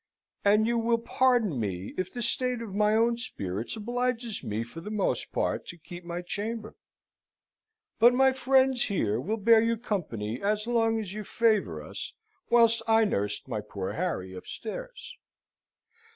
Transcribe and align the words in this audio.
And 0.43 0.65
you 0.65 0.79
will 0.79 0.97
pardon 0.97 1.59
me 1.59 1.93
if 1.95 2.11
the 2.11 2.23
state 2.23 2.59
of 2.63 2.73
my 2.73 2.95
own 2.95 3.17
spirits 3.17 3.75
obliges 3.75 4.43
me 4.43 4.63
for 4.63 4.81
the 4.81 4.89
most 4.89 5.31
part 5.31 5.67
to 5.67 5.77
keep 5.77 6.03
my 6.03 6.23
chamber. 6.23 6.75
But 7.99 8.15
my 8.15 8.33
friends 8.33 8.85
here 8.85 9.21
will 9.21 9.37
bear 9.37 9.61
you 9.61 9.77
company 9.77 10.41
as 10.41 10.65
long 10.65 10.99
as 10.99 11.13
you 11.13 11.23
favour 11.23 11.83
us, 11.83 12.13
whilst 12.49 12.81
I 12.87 13.05
nurse 13.05 13.47
my 13.47 13.61
poor 13.61 13.93
Harry 13.93 14.33
upstairs. 14.33 15.15